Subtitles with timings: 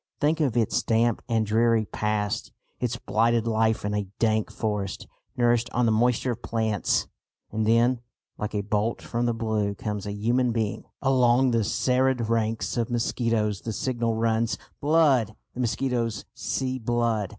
[0.19, 5.05] Think of its damp and dreary past, its blighted life in a dank forest,
[5.37, 7.05] nourished on the moisture of plants!
[7.51, 7.99] And then,
[8.35, 10.85] like a bolt from the blue, comes a human being!
[11.03, 17.29] Along the serried ranks of mosquitoes the signal runs, "Blood!" The mosquitoes "see blood."